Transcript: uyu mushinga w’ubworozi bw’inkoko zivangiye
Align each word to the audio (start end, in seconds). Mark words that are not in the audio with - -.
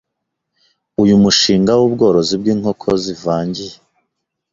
uyu 1.01 1.15
mushinga 1.23 1.71
w’ubworozi 1.79 2.33
bw’inkoko 2.41 2.87
zivangiye 3.03 3.75